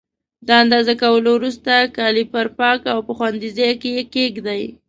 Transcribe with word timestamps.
د 0.47 0.49
اندازه 0.61 0.93
کولو 1.01 1.29
وروسته 1.35 1.71
کالیپر 1.97 2.45
پاک 2.59 2.79
او 2.93 2.99
په 3.07 3.11
خوندي 3.17 3.49
ځای 3.57 3.73
کې 3.81 3.91
کېږدئ. 4.13 4.63